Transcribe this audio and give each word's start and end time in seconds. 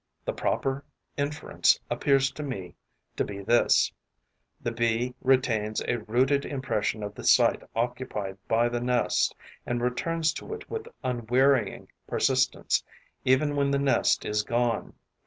The 0.25 0.33
proper 0.33 0.83
inference 1.15 1.79
appears 1.87 2.31
to 2.31 2.41
me 2.41 2.73
to 3.15 3.23
be 3.23 3.43
this: 3.43 3.91
the 4.59 4.71
Bee 4.71 5.13
retains 5.21 5.79
a 5.87 5.99
rooted 5.99 6.43
impression 6.43 7.03
of 7.03 7.13
the 7.13 7.23
site 7.23 7.61
occupied 7.75 8.39
by 8.47 8.67
the 8.67 8.81
nest 8.81 9.35
and 9.63 9.79
returns 9.79 10.33
to 10.33 10.55
it 10.55 10.67
with 10.71 10.87
unwearying 11.03 11.87
persistence 12.07 12.83
even 13.25 13.55
when 13.55 13.69
the 13.69 13.77
nest 13.77 14.25
is 14.25 14.41
gone. 14.41 14.95